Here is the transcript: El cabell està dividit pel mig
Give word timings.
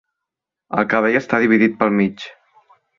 El 0.79 0.87
cabell 0.95 1.19
està 1.23 1.43
dividit 1.47 1.79
pel 1.85 1.97
mig 2.03 2.29